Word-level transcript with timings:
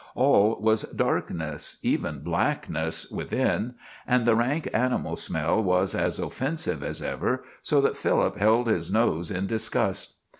All 0.15 0.57
was 0.59 0.81
darkness, 0.81 1.77
even 1.83 2.21
blackness, 2.23 3.11
within, 3.11 3.75
and 4.07 4.25
the 4.25 4.33
rank 4.35 4.67
animal 4.73 5.15
smell 5.15 5.61
was 5.61 5.93
as 5.93 6.17
offensive 6.17 6.81
as 6.83 7.03
ever, 7.03 7.43
so 7.61 7.79
that 7.81 7.95
Philip 7.95 8.35
held 8.37 8.65
his 8.65 8.91
nose 8.91 9.29
in 9.29 9.45
disgust. 9.45 10.15